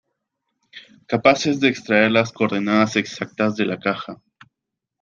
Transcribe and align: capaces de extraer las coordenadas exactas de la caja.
capaces 1.05 1.59
de 1.59 1.67
extraer 1.67 2.09
las 2.09 2.31
coordenadas 2.31 2.95
exactas 2.95 3.55
de 3.55 3.65
la 3.67 3.77
caja. 3.79 4.19